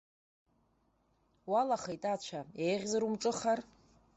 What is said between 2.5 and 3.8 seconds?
еиӷьзар умҿыхар?